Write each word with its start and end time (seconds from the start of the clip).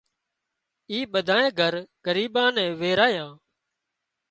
اِي 0.91 0.99
ٻڌانئي 1.11 1.49
گھر 1.59 1.73
ڳريبان 2.05 2.49
نين 2.55 2.71
ويرايان 2.79 3.31